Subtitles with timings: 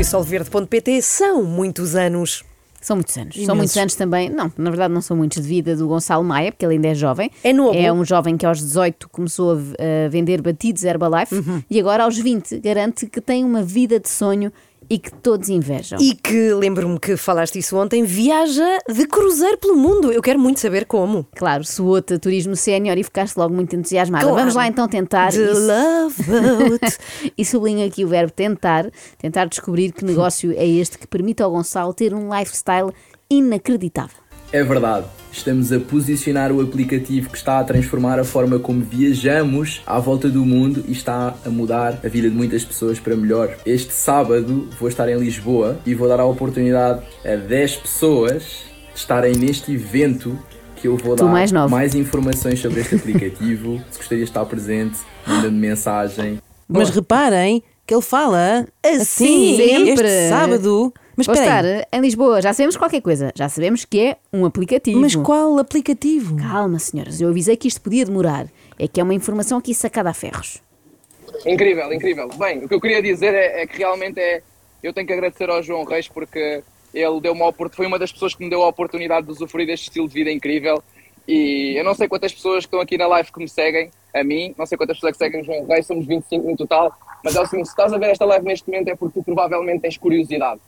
[0.00, 2.42] Apoio solverde.pt são muitos anos.
[2.80, 3.34] São muitos anos.
[3.34, 3.56] São Imensos.
[3.58, 4.30] muitos anos também.
[4.30, 6.94] Não, na verdade não são muitos de vida do Gonçalo Maia, porque ele ainda é
[6.94, 7.30] jovem.
[7.44, 7.76] É novo.
[7.78, 11.62] É um jovem que aos 18 começou a vender batidos Herbalife Uhum.
[11.68, 14.50] e agora aos 20 garante que tem uma vida de sonho
[14.90, 16.00] e que todos invejam.
[16.00, 20.12] E que, lembro-me que falaste isso ontem, viaja de cruzeiro pelo mundo.
[20.12, 21.24] Eu quero muito saber como.
[21.36, 24.24] Claro, soou-te a turismo sénior e ficaste logo muito entusiasmada.
[24.24, 24.36] Claro.
[24.36, 25.30] Vamos lá então tentar.
[25.30, 26.98] The Love Boat.
[27.38, 31.52] e sublinho aqui o verbo tentar, tentar descobrir que negócio é este que permite ao
[31.52, 32.92] Gonçalo ter um lifestyle
[33.30, 34.29] inacreditável.
[34.52, 35.06] É verdade.
[35.30, 40.28] Estamos a posicionar o aplicativo que está a transformar a forma como viajamos à volta
[40.28, 43.56] do mundo e está a mudar a vida de muitas pessoas para melhor.
[43.64, 48.42] Este sábado vou estar em Lisboa e vou dar a oportunidade a 10 pessoas
[48.92, 50.36] de estarem neste evento
[50.74, 53.80] que eu vou Tu dar mais mais informações sobre este aplicativo.
[53.88, 56.40] Se gostaria de estar presente, manda-me mensagem.
[56.66, 60.08] Mas reparem que ele fala assim, Sempre.
[60.08, 60.92] este sábado.
[61.16, 64.44] Mas Vou estar aí, em Lisboa, já sabemos qualquer coisa, já sabemos que é um
[64.44, 65.00] aplicativo.
[65.00, 66.36] mas qual aplicativo?
[66.36, 68.46] Calma, senhoras, eu avisei que isto podia demorar.
[68.78, 70.62] É que é uma informação aqui sacada a ferros.
[71.44, 72.28] Incrível, incrível.
[72.38, 74.42] Bem, o que eu queria dizer é, é que realmente é.
[74.82, 78.34] Eu tenho que agradecer ao João Reis porque ele deu uma foi uma das pessoas
[78.34, 80.82] que me deu a oportunidade de usufruir deste estilo de vida incrível.
[81.28, 84.24] E eu não sei quantas pessoas que estão aqui na live que me seguem, a
[84.24, 86.92] mim, não sei quantas pessoas que seguem o João Reis, somos 25 no total.
[87.22, 89.24] Mas é o seguinte: se estás a ver esta live neste momento é porque tu
[89.24, 90.60] provavelmente tens curiosidade.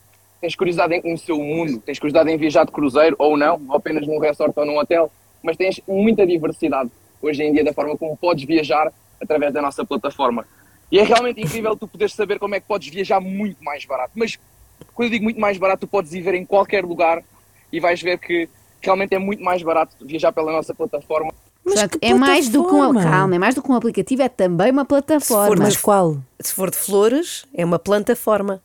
[0.43, 3.77] Tens curiosidade em conhecer o mundo, tens curiosidade em viajar de cruzeiro ou não, ou
[3.77, 5.09] apenas num resort ou num hotel,
[5.41, 6.91] mas tens muita diversidade
[7.21, 8.91] hoje em dia da forma como podes viajar
[9.21, 10.45] através da nossa plataforma.
[10.91, 14.11] E é realmente incrível tu poderes saber como é que podes viajar muito mais barato.
[14.15, 14.37] Mas
[14.93, 17.23] quando eu digo muito mais barato, tu podes ir ver em qualquer lugar
[17.71, 18.49] e vais ver que
[18.81, 21.31] realmente é muito mais barato viajar pela nossa plataforma.
[21.63, 23.09] Mas é mais do que um plataforma?
[23.09, 25.63] calma, é mais do que um aplicativo, é também uma plataforma.
[25.63, 26.17] Mas qual?
[26.37, 28.61] Se for de flores, é uma plataforma.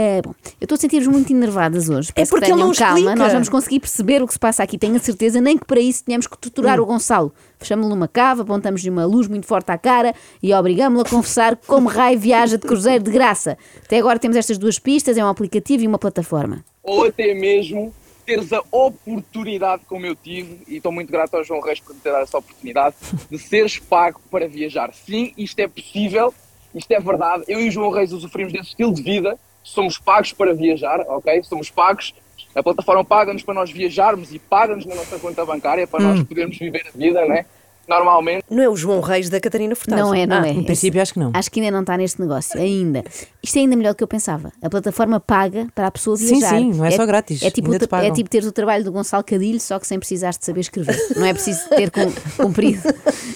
[0.00, 2.12] É, bom, eu estou a sentir-vos muito enervadas hoje.
[2.12, 3.16] Peço porque que ele não calma, explica.
[3.16, 5.80] nós vamos conseguir perceber o que se passa aqui, tenho a certeza, nem que para
[5.80, 6.38] isso tenhamos que Hum.
[6.40, 7.34] torturar o Gonçalo.
[7.58, 11.88] Fechamos-lhe uma cava, apontamos-lhe uma luz muito forte à cara e obrigamos-lo a confessar como
[11.88, 13.58] raio viaja de cruzeiro de graça.
[13.84, 16.64] Até agora temos estas duas pistas, é um aplicativo e uma plataforma.
[16.84, 17.92] Ou até mesmo
[18.24, 22.00] teres a oportunidade, como eu tive, e estou muito grato ao João Reis por me
[22.00, 22.94] ter dado essa oportunidade,
[23.28, 24.92] de seres pago para viajar.
[24.94, 26.32] Sim, isto é possível,
[26.72, 27.42] isto é verdade.
[27.48, 29.36] Eu e o João Reis usufruímos desse estilo de vida,
[29.68, 31.42] somos pagos para viajar, ok?
[31.44, 32.14] Somos pagos.
[32.54, 36.56] A plataforma paga-nos para nós viajarmos e paga-nos na nossa conta bancária para nós podermos
[36.56, 37.44] viver a vida, né?
[37.88, 38.44] Normalmente.
[38.50, 40.00] Não é o João Reis da Catarina Furtado.
[40.02, 40.52] Não é, não Ah, é.
[40.52, 41.30] Em princípio, acho que não.
[41.34, 43.02] Acho que ainda não está neste negócio, ainda.
[43.42, 44.52] Isto é ainda melhor do que eu pensava.
[44.60, 46.58] A plataforma paga para a pessoa Sim, viajar.
[46.58, 48.92] sim, não é só grátis, É tipo, ainda te é tipo teres o trabalho do
[48.92, 50.96] Gonçalo Cadilho, só que sem precisares de saber escrever.
[51.16, 52.82] Não é preciso ter cum- cumprido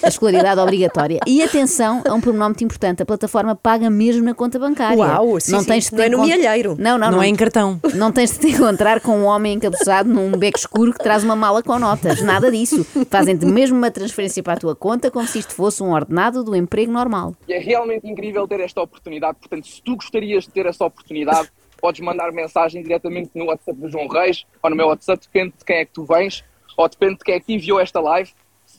[0.03, 1.19] a escolaridade obrigatória.
[1.27, 4.99] E atenção a um pormenor muito importante: a plataforma paga mesmo na conta bancária.
[4.99, 5.67] Uau, sim, não sim.
[5.67, 6.77] tens de Não é no encont- milheiro.
[6.79, 7.23] Não, não, Não, não.
[7.23, 7.81] é em cartão.
[7.95, 11.37] Não tens de te encontrar com um homem encabeçado num beco escuro que traz uma
[11.37, 12.21] mala com notas.
[12.23, 12.85] Nada disso.
[13.09, 16.55] Fazem-te mesmo uma transferência para a tua conta como se isto fosse um ordenado do
[16.57, 17.35] emprego normal.
[17.49, 19.39] É realmente incrível ter esta oportunidade.
[19.39, 23.89] Portanto, se tu gostarias de ter essa oportunidade, podes mandar mensagem diretamente no WhatsApp do
[23.89, 26.45] João Reis ou no meu WhatsApp, depende de quem é que tu vens
[26.77, 28.31] ou depende de quem é que enviou esta live.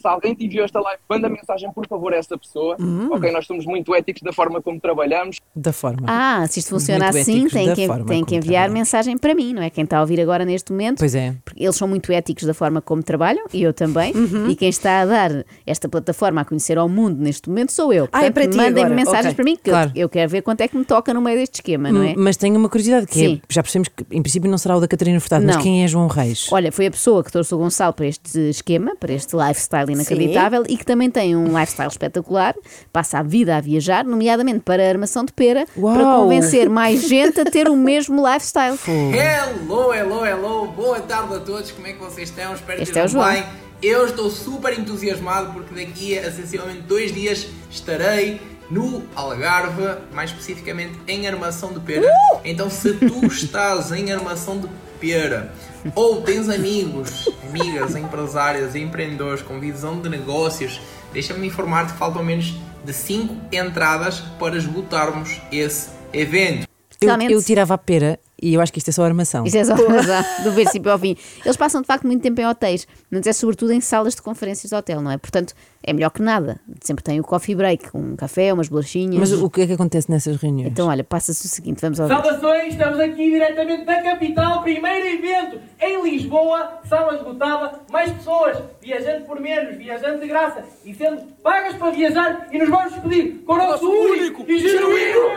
[0.03, 2.75] Se alguém te enviou esta live, manda mensagem, por favor, a essa pessoa.
[3.09, 5.37] Ok, nós somos muito éticos da forma como trabalhamos.
[5.55, 6.05] Da forma.
[6.07, 8.73] Ah, se isto funciona Muito assim, tem que, tem que enviar trabalham.
[8.73, 9.69] mensagem para mim, não é?
[9.69, 10.97] Quem está a ouvir agora neste momento.
[10.99, 11.33] Pois é.
[11.45, 14.13] Porque eles são muito éticos da forma como trabalham, e eu também.
[14.13, 14.49] Uhum.
[14.49, 18.09] E quem está a dar esta plataforma a conhecer ao mundo neste momento sou eu.
[18.11, 19.35] Ah, é Portanto, para ti mandem-me mensagens ok.
[19.35, 19.91] para mim, que eu- Claro.
[19.95, 22.13] eu, quero ver quanto é que me toca no meio deste esquema, não é?
[22.17, 23.41] Mas tenho uma curiosidade, que Sim.
[23.41, 25.63] é, já percebemos que em princípio não será o da Catarina Furtado, mas Não.
[25.63, 26.51] quem é João Reis?
[26.51, 30.63] Olha, foi a pessoa que trouxe o Gonçalo para este esquema, para este lifestyle inacreditável
[30.67, 32.53] e que também tem um lifestyle espetacular,
[32.91, 37.39] passa a vida a viajar, nomeadamente para a armação de pera, para convencer mais gente
[37.39, 38.77] a ter o mesmo lifestyle.
[38.87, 42.53] Hello, hello, hello, boa tarde a todos, como é que vocês estão?
[42.53, 43.33] Espero que Este é estejam João.
[43.33, 43.43] bem.
[43.81, 48.39] Eu estou super entusiasmado porque daqui a sensivelmente dois dias estarei
[48.69, 49.83] no Algarve,
[50.13, 52.05] mais especificamente em Armação de Pera.
[52.05, 52.39] Uh!
[52.43, 54.67] Então, se tu estás em Armação de
[54.99, 55.53] Pera
[55.95, 60.81] ou tens amigos, amigas, empresárias, empreendedores com visão de negócios,
[61.11, 66.67] deixa-me informar-te que faltam menos de 5 entradas para esgotarmos esse evento.
[67.01, 69.45] Eu, eu tirava a pera e eu acho que isto é só armação.
[69.45, 71.15] Isto é só razão, do princípio ao fim.
[71.45, 74.69] Eles passam de facto muito tempo em hotéis, mas é sobretudo em salas de conferências
[74.69, 75.17] de hotel, não é?
[75.17, 76.59] Portanto, é melhor que nada.
[76.81, 79.17] Sempre tem o coffee break, um café, umas bolachinhas.
[79.17, 80.71] Mas o que é que acontece nessas reuniões?
[80.73, 82.13] Então, olha, passa-se o seguinte, vamos ouvir.
[82.13, 89.25] Saudações, estamos aqui diretamente da capital, primeiro evento em Lisboa, sala esgotada, mais pessoas, viajando
[89.25, 93.53] por menos, viajando de graça e sendo pagas para viajar e nos vamos despedir com
[93.53, 95.29] o nosso único e genuíno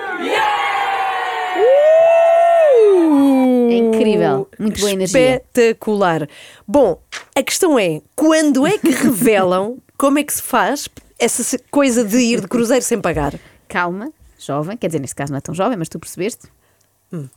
[3.71, 4.49] Incrível.
[4.59, 5.37] Muito boa energia.
[5.37, 6.29] Espetacular.
[6.67, 7.01] Bom,
[7.35, 12.17] a questão é: quando é que revelam como é que se faz essa coisa de
[12.19, 13.35] ir de cruzeiro sem pagar?
[13.69, 16.49] Calma, jovem, quer dizer, neste caso não é tão jovem, mas tu percebeste?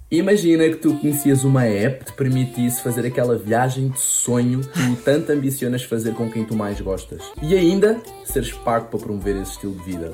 [0.10, 4.70] Imagina que tu conhecias uma app que te permitisse fazer aquela viagem de sonho que
[4.70, 7.22] tu tanto ambicionas fazer com quem tu mais gostas.
[7.42, 10.14] E ainda seres pago para promover esse estilo de vida.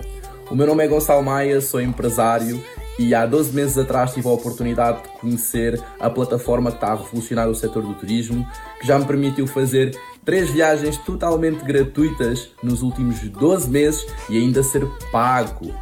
[0.51, 2.61] O meu nome é Gonçalo Maia, sou empresário
[2.97, 6.95] e há 12 meses atrás tive a oportunidade de conhecer a plataforma que está a
[6.95, 8.47] revolucionar o setor do turismo,
[8.79, 14.63] que já me permitiu fazer três viagens totalmente gratuitas nos últimos 12 meses e ainda
[14.63, 15.73] ser pago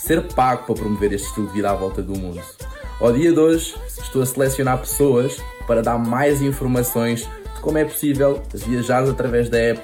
[0.00, 2.40] ser pago para promover este estilo de vida à volta do mundo.
[2.98, 7.20] Ao dia de hoje, estou a selecionar pessoas para dar mais informações
[7.54, 9.80] de como é possível viajar através da app.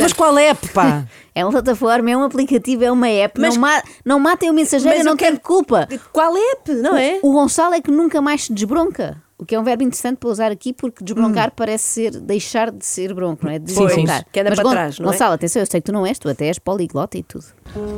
[0.00, 1.04] Mas qual é, pá?
[1.36, 3.40] É uma plataforma, é um aplicativo, é uma app.
[3.40, 5.88] Mas- não, ma não matem o mensageiro, Mas não eu quero- tem culpa.
[6.12, 7.18] Qual app, não é?
[7.24, 9.20] O Gonçalo é que nunca mais se desbronca.
[9.44, 12.82] O que é um verbo interessante para usar aqui, porque desbroncar parece ser deixar de
[12.82, 13.58] ser bronco, não é?
[13.58, 14.24] Desbroncar.
[14.32, 15.12] Que anda Mas, para Gon- trás, não é?
[15.12, 17.44] Gonçalo, atenção, eu sei que tu não és, tu até és poliglota e tudo.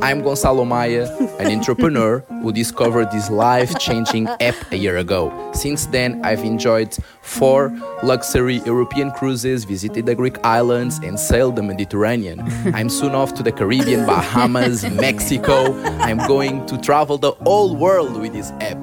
[0.03, 1.05] I'm Gonçalo Maia,
[1.39, 5.31] an entrepreneur who discovered this life-changing app a year ago.
[5.53, 6.89] Since then, I've enjoyed
[7.21, 7.71] four
[8.03, 12.41] luxury European cruises, visited the Greek islands, and sailed the Mediterranean.
[12.73, 15.73] I'm soon off to the Caribbean, Bahamas, Mexico.
[16.01, 18.77] I'm going to travel the whole world with this app.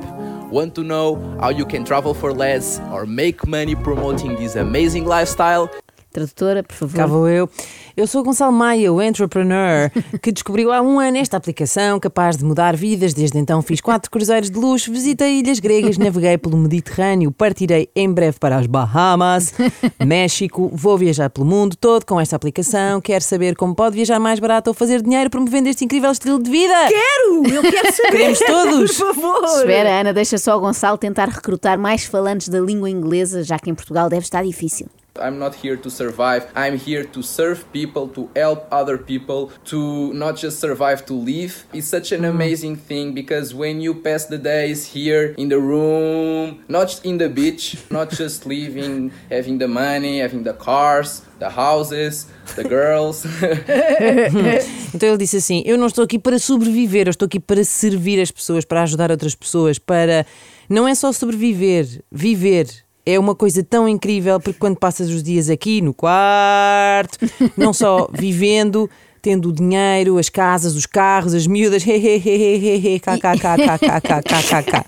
[0.54, 5.04] Want to know how you can travel for less or make money promoting this amazing
[5.04, 5.68] lifestyle?
[6.14, 6.96] Tradutora, por favor.
[6.96, 7.50] Cá vou eu.
[7.96, 9.90] Eu sou Gonçalo Maia, o entrepreneur,
[10.22, 13.12] que descobriu há um ano esta aplicação capaz de mudar vidas.
[13.12, 18.08] Desde então fiz quatro cruzeiros de luxo, visitei ilhas gregas, naveguei pelo Mediterrâneo, partirei em
[18.08, 19.52] breve para as Bahamas,
[20.06, 23.00] México, vou viajar pelo mundo todo com esta aplicação.
[23.00, 26.48] Quero saber como pode viajar mais barato ou fazer dinheiro promovendo este incrível estilo de
[26.48, 26.74] vida?
[26.86, 27.56] Quero!
[27.56, 28.10] Eu quero saber!
[28.12, 28.92] Queremos todos!
[29.02, 29.58] Por favor!
[29.58, 33.68] Espera, Ana, deixa só o Gonçalo tentar recrutar mais falantes da língua inglesa, já que
[33.68, 34.86] em Portugal deve estar difícil.
[35.20, 36.50] I'm not here to survive.
[36.56, 41.64] I'm here to serve people, to help other people, to not just survive, to live.
[41.72, 46.64] It's such an amazing thing because when you pass the days here in the room,
[46.68, 51.50] not just in the beach, not just living, having the money, having the cars, the
[51.50, 52.26] houses,
[52.56, 53.24] the girls.
[54.94, 58.20] Então ele disse assim: Eu não estou aqui para sobreviver, eu estou aqui para servir
[58.20, 60.24] as pessoas, para ajudar outras pessoas, para.
[60.68, 62.83] Não é só sobreviver, viver.
[63.06, 67.18] É uma coisa tão incrível porque quando passas os dias aqui no quarto,
[67.56, 68.88] não só vivendo,
[69.20, 74.84] tendo o dinheiro, as casas, os carros, as miúdas, hehehehehe, kkkkkkkkkk.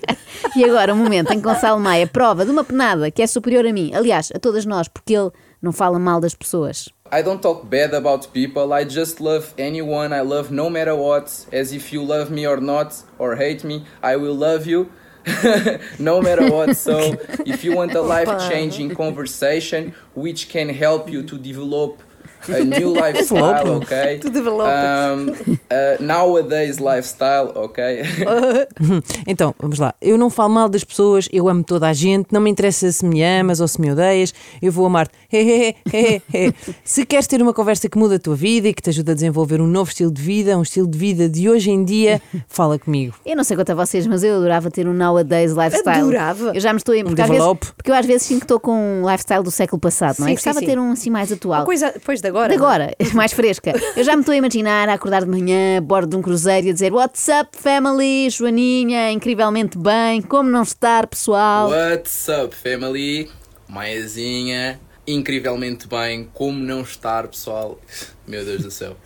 [0.55, 3.65] E agora, um momento em que Gonçalo Maia prova de uma penada que é superior
[3.65, 5.31] a mim, aliás, a todas nós, porque ele
[5.61, 6.89] não fala mal das pessoas.
[7.11, 8.73] I don't talk bad about people.
[8.73, 10.13] I just love anyone.
[10.13, 11.31] I love no matter what.
[11.53, 14.87] As if you love me or not, or hate me, I will love you.
[15.99, 16.75] no matter what.
[16.77, 16.97] So,
[17.45, 22.01] if you want a life changing conversation which can help you to develop
[22.49, 24.19] a new lifestyle, okay?
[24.19, 28.03] To develop um, uh, nowadays lifestyle, okay?
[29.27, 29.93] Então, vamos lá.
[30.01, 33.05] Eu não falo mal das pessoas, eu amo toda a gente, não me interessa se
[33.05, 35.13] me amas ou se me odeias, eu vou amar-te.
[36.83, 39.15] Se queres ter uma conversa que muda a tua vida e que te ajuda a
[39.15, 42.79] desenvolver um novo estilo de vida, um estilo de vida de hoje em dia, fala
[42.79, 43.15] comigo.
[43.25, 45.99] Eu não sei quanto a vocês, mas eu adorava ter um nowadays lifestyle.
[45.99, 46.51] Adorava.
[46.53, 47.03] Eu já me estou a.
[47.03, 47.65] Porque, às vezes, develop.
[47.75, 50.29] porque eu às vezes sinto que estou com um lifestyle do século passado, não é?
[50.29, 51.59] Sim, Gostava de ter um assim mais atual.
[51.61, 52.49] Uma coisa depois de agora.
[52.49, 53.73] De agora, mais fresca.
[53.95, 56.67] Eu já me estou a imaginar a acordar de manhã, a bordo de um cruzeiro
[56.67, 58.29] e a dizer What's up, family?
[58.29, 60.21] Joaninha, incrivelmente bem.
[60.21, 61.69] Como não estar, pessoal?
[61.69, 63.29] What's up, family?
[63.67, 66.29] Maiazinha, incrivelmente bem.
[66.33, 67.79] Como não estar, pessoal?
[68.27, 68.97] Meu Deus do céu.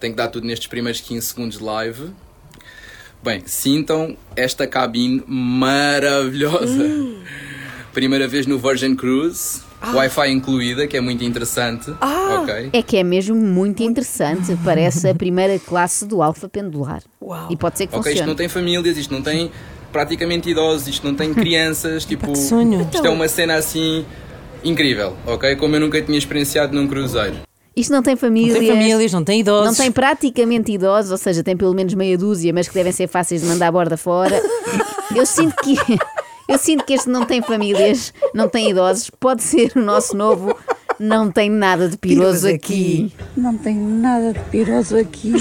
[0.00, 2.10] Tenho que dar tudo nestes primeiros 15 segundos de live.
[3.22, 6.84] Bem, sintam esta cabine maravilhosa.
[7.92, 9.65] Primeira vez no Virgin Cruise.
[9.82, 11.90] Wi-Fi incluída, que é muito interessante.
[12.00, 12.70] Ok.
[12.72, 14.56] É que é mesmo muito interessante.
[14.64, 17.02] Parece a primeira classe do alfa pendular.
[17.22, 17.48] Uau.
[17.50, 18.28] E pode ser que Ok, isto funcione.
[18.28, 19.50] não tem famílias, isto não tem
[19.92, 22.88] praticamente idosos, isto não tem crianças, tipo, que sonho.
[22.92, 24.04] isto é uma cena assim
[24.64, 25.54] incrível, ok?
[25.56, 27.36] Como eu nunca tinha experienciado num cruzeiro.
[27.74, 28.58] Isto não tem Não famílias.
[28.58, 29.66] tem famílias, não tem idosos.
[29.66, 33.06] Não tem praticamente idosos, ou seja, tem pelo menos meia dúzia, mas que devem ser
[33.06, 34.40] fáceis de mandar a borda fora.
[35.14, 35.76] Eu sinto que
[36.48, 40.56] eu sinto que este não tem famílias, não tem idosos, pode ser o nosso novo
[40.98, 43.12] Não tem nada de piroso aqui.
[43.36, 45.32] Não tem nada de piroso aqui.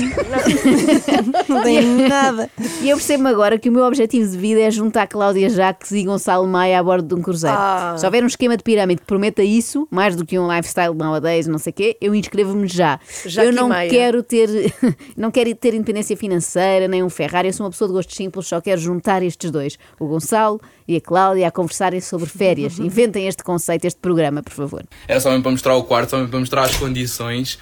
[1.48, 2.50] Não tem nada.
[2.82, 6.04] E eu percebo agora que o meu objetivo de vida é juntar Cláudia Jacques e
[6.04, 7.56] Gonçalo Maia a bordo de um cruzeiro.
[7.58, 7.96] Ah.
[7.98, 11.48] Se houver um esquema de pirâmide que prometa isso, mais do que um lifestyle nowadays,
[11.48, 13.00] não sei o quê, eu inscrevo-me já.
[13.26, 13.90] Jacques eu não Maia.
[13.90, 14.50] quero ter
[15.16, 17.48] não quero ter independência financeira, nem um Ferrari.
[17.48, 20.96] Eu sou uma pessoa de gostos simples, só quero juntar estes dois, o Gonçalo e
[20.98, 22.78] a Cláudia, a conversarem sobre férias.
[22.80, 24.84] Inventem este conceito, este programa, por favor.
[25.08, 27.58] Era só mesmo para mostrar o quarto, só mesmo para mostrar as condições,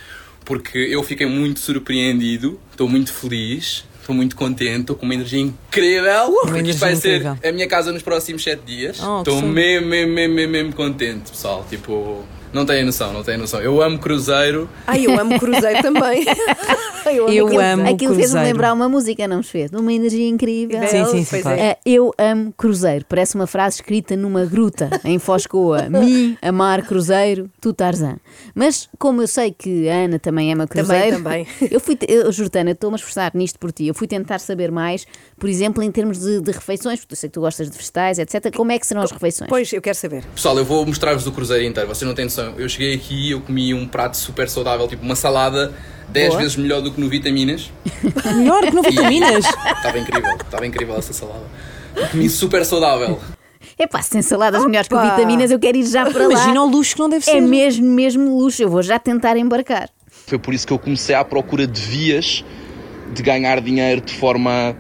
[0.45, 5.39] porque eu fiquei muito surpreendido, estou muito feliz, estou muito contente, estou com uma energia
[5.39, 7.37] incrível, porque energia isto vai incrível.
[7.41, 8.99] ser a minha casa nos próximos 7 dias.
[9.01, 11.65] Oh, Estou mesmo, mesmo, mesmo, mesmo, mesmo contente, pessoal.
[11.69, 12.23] Tipo,
[12.53, 13.59] não têm noção, não têm noção.
[13.61, 14.69] Eu amo cruzeiro.
[14.87, 16.23] Ai, eu amo cruzeiro também.
[17.07, 17.73] eu Eu cruzeiro.
[17.81, 19.71] amo Aquilo fez-me lembrar uma música, não nos fez?
[19.71, 20.79] Uma energia incrível.
[20.87, 21.59] Sim, sim, sim, claro.
[21.59, 21.71] é.
[21.71, 23.05] Ah, eu amo cruzeiro.
[23.07, 25.83] Parece uma frase escrita numa gruta em Foscoa.
[25.89, 28.17] Mim, amar cruzeiro, tu Tarzan.
[28.53, 31.47] Mas como eu sei que a Ana também ama cruzeiro, também.
[31.71, 33.87] eu fui, te- eu, Jordana, estou-me a esforçar nisto por ti.
[33.87, 35.05] Eu fui tentar saber mais,
[35.39, 38.19] por exemplo, em termos de, de refeições, porque eu sei que tu gostas de vegetais,
[38.19, 38.55] etc.
[38.55, 39.49] Como é que serão as refeições?
[39.49, 40.23] Pois, eu quero saber.
[40.35, 42.42] Pessoal, eu vou mostrar-vos o cruzeiro inteiro, vocês não têm noção.
[42.57, 45.73] Eu cheguei aqui e eu comi um prato super saudável, tipo uma salada
[46.09, 46.41] 10 Boa.
[46.41, 47.71] vezes melhor do que no Vitaminas.
[48.35, 49.45] Melhor que não vitaminas.
[49.45, 51.45] Estava incrível, estava incrível essa salada.
[52.11, 53.19] Comi super saudável.
[53.77, 55.15] É pá, se tem saladas melhores que Opa!
[55.15, 56.33] vitaminas, eu quero ir já para lá.
[56.33, 57.37] Imagina o luxo que não deve ser.
[57.37, 58.61] É mesmo, mesmo luxo.
[58.61, 59.89] Eu vou já tentar embarcar.
[60.27, 62.45] Foi por isso que eu comecei à procura de vias
[63.13, 64.75] de ganhar dinheiro de forma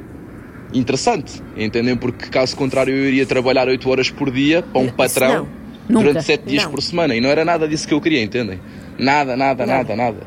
[0.73, 1.95] interessante, entendem?
[1.95, 5.62] Porque caso contrário eu iria trabalhar 8 horas por dia para um patrão não.
[5.89, 6.05] Nunca.
[6.07, 6.71] durante 7 dias Não.
[6.71, 8.59] por semana e não era nada disso que eu queria, entendem?
[8.97, 10.17] Nada, nada, nada, nada.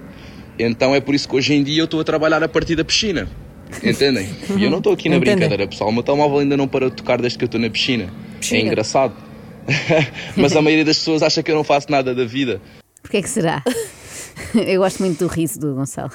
[0.58, 2.84] Então é por isso que hoje em dia eu estou a trabalhar a partir da
[2.84, 3.28] piscina.
[3.82, 4.28] Entendem?
[4.56, 5.36] E eu não estou aqui na Entendem.
[5.36, 5.90] brincadeira, pessoal.
[5.90, 8.08] O meu telemóvel ainda não parou de tocar desde que eu estou na piscina.
[8.40, 8.60] Piscina.
[8.60, 9.12] É engraçado.
[10.36, 12.60] Mas a maioria das pessoas acha que eu não faço nada da vida.
[13.02, 13.62] Porquê que será?
[14.66, 16.10] Eu gosto muito do riso do Gonçalo.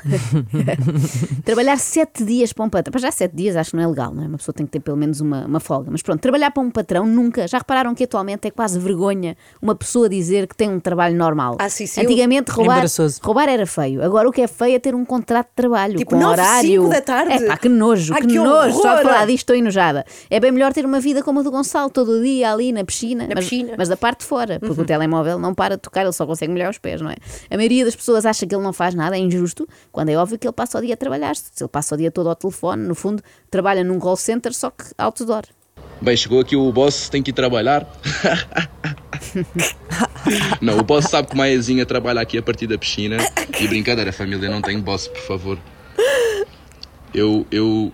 [1.45, 2.91] trabalhar sete dias para um patrão.
[2.91, 4.27] Para já sete dias acho que não é legal, não é?
[4.27, 5.89] Uma pessoa tem que ter pelo menos uma, uma folga.
[5.91, 7.47] Mas pronto, trabalhar para um patrão nunca.
[7.47, 11.57] Já repararam que atualmente é quase vergonha uma pessoa dizer que tem um trabalho normal.
[11.59, 12.01] Ah, sim, sim.
[12.01, 13.19] Antigamente roubar, Embaraçoso.
[13.23, 14.03] roubar era feio.
[14.03, 16.69] Agora o que é feio é ter um contrato de trabalho Tipo, com nove, horário.
[16.83, 17.33] cinco da tarde?
[17.33, 18.81] É pá, que nojo, Ai, que, que nojo.
[18.81, 20.05] Só a falar disto estou enojada.
[20.29, 22.83] É bem melhor ter uma vida como a do Gonçalo, todo o dia ali na
[22.83, 23.27] piscina.
[23.27, 23.73] Na mas, piscina.
[23.77, 26.51] mas da parte de fora, porque o telemóvel não para de tocar, ele só consegue
[26.51, 27.15] molhar os pés, não é?
[27.49, 30.39] A maioria das pessoas acha que ele não faz nada, é injusto, quando é óbvio
[30.39, 31.35] que ele passa o dia a trabalhar.
[31.35, 34.71] Se ele passa o dia todo ao telefone, no fundo, trabalha num call center, só
[34.71, 35.43] que outdoor.
[36.01, 37.87] Bem, chegou aqui o boss, tem que ir trabalhar.
[40.59, 43.17] não, o boss sabe que Maiazinha trabalha aqui a partir da piscina.
[43.59, 45.59] E brincadeira, família, não tenho boss, por favor.
[47.13, 47.91] Eu, eu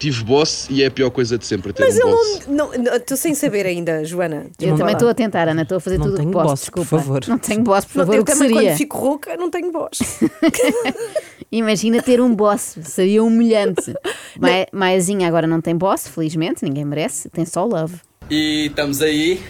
[0.00, 2.46] tive boss e é a pior coisa de sempre ter Mas um eu boss.
[2.48, 2.72] não.
[2.72, 4.46] não- Estou sem saber ainda, Joana.
[4.60, 6.46] Eu também estou a tentar, Ana, estou a fazer Não tudo o que tenho posso,
[6.48, 7.04] boss, por desculpa.
[7.04, 7.20] favor.
[7.28, 8.70] Não tenho boss, por Não, favor, eu o que também, seria?
[8.70, 9.98] quando fico rouca, não tenho voz.
[11.52, 13.92] Imagina ter um boss, seria humilhante.
[14.38, 17.96] Ma- Maiazinha agora não tem boss, felizmente, ninguém merece, tem só love.
[18.30, 19.42] E estamos aí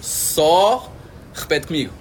[0.00, 0.92] só.
[1.32, 1.92] Repete comigo.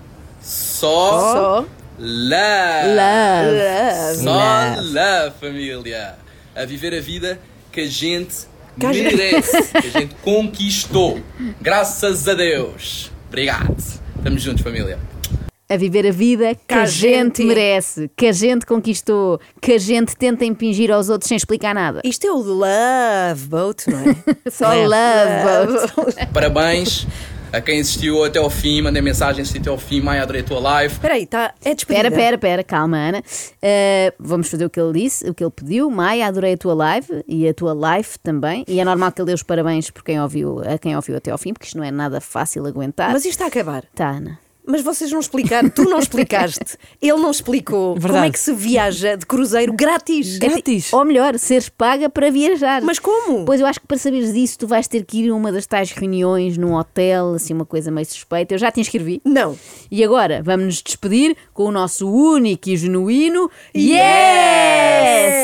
[0.41, 1.19] Só.
[1.33, 1.65] Só.
[1.99, 2.87] Love.
[2.95, 4.23] Love.
[4.23, 6.15] Só love, família.
[6.55, 7.39] A viver a vida
[7.73, 8.35] que a gente
[8.79, 11.19] Que gente- merece, que a gente conquistou.
[11.61, 13.11] Graças a Deus.
[13.27, 13.75] Obrigado.
[14.17, 14.97] Estamos juntos, família.
[15.69, 19.71] A viver a vida que, a a gente, gente- merece, que a gente conquistou, que
[19.71, 22.01] a gente tenta impingir aos outros sem explicar nada.
[22.03, 24.15] Isto é o Love Boat, não é?
[24.51, 25.95] Só love.
[25.95, 26.27] boat.
[26.31, 27.07] Parabéns
[27.53, 28.81] a quem assistiu até ao fim.
[28.81, 30.01] Mandei mensagem, assisti até ao fim.
[30.01, 30.93] Maia, adorei a tua live.
[30.93, 32.07] Espera aí, tá, é despedida.
[32.07, 33.19] Espera, espera, espera, calma, Ana.
[33.19, 35.89] Uh, vamos fazer o que ele disse, o que ele pediu.
[35.91, 38.65] Maia, adorei a tua live e a tua live também.
[38.67, 41.29] E é normal que ele dê os parabéns por quem ouviu, a quem ouviu até
[41.29, 43.11] ao fim, porque isto não é nada fácil aguentar.
[43.11, 43.83] Mas isto está a acabar.
[43.93, 44.42] Tá, Ana.
[44.65, 48.27] Mas vocês não explicaram, tu não explicaste, ele não explicou como Verdade.
[48.27, 50.37] é que se viaja de cruzeiro grátis.
[50.37, 50.93] Grátis.
[50.93, 52.81] Ou melhor, seres paga para viajar.
[52.81, 53.43] Mas como?
[53.45, 55.65] Pois eu acho que para saberes disso, tu vais ter que ir a uma das
[55.65, 58.53] tais reuniões num hotel, assim, uma coisa meio suspeita.
[58.53, 59.21] Eu já te inscrevi.
[59.25, 59.57] Não.
[59.91, 63.93] E agora vamos nos despedir com o nosso único e genuíno Yes!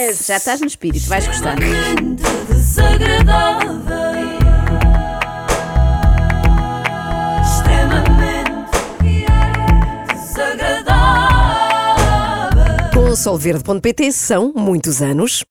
[0.10, 0.26] Yes!
[0.28, 1.56] Já estás no espírito, vais gostar.
[2.50, 3.80] desagradável,
[13.20, 15.44] solverde.pt são muitos anos.